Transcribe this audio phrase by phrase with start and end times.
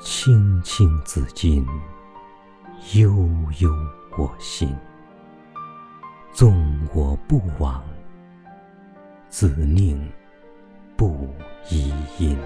[0.00, 1.66] 青青子衿，
[2.94, 3.12] 悠
[3.58, 3.68] 悠
[4.16, 4.72] 我心。
[6.32, 6.54] 纵
[6.94, 7.82] 我不往，
[9.28, 10.08] 子宁
[10.96, 11.28] 不
[11.68, 12.38] 依音？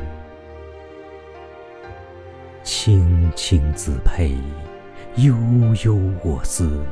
[2.63, 4.35] 青青子佩，
[5.17, 5.37] 悠
[5.85, 5.95] 悠
[6.25, 6.83] 我思。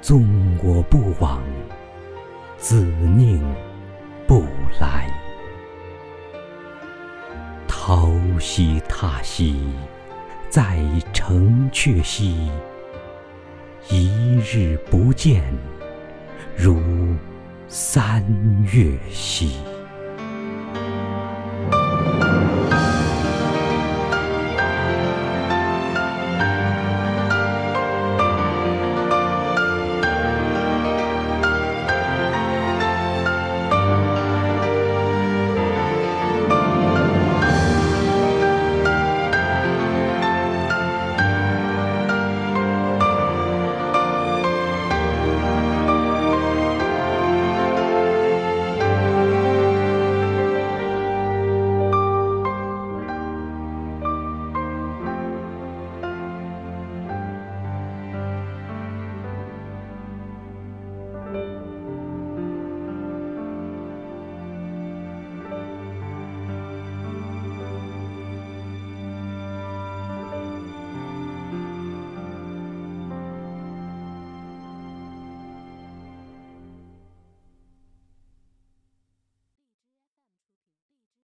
[0.00, 0.24] 纵
[0.62, 1.42] 我不往，
[2.58, 3.42] 子宁
[4.24, 4.44] 不
[4.80, 5.23] 来？
[7.94, 9.54] 朝兮踏兮，
[10.50, 10.80] 在
[11.12, 12.50] 城阙兮。
[13.88, 15.44] 一日不见，
[16.56, 16.82] 如
[17.68, 18.20] 三
[18.72, 19.58] 月兮。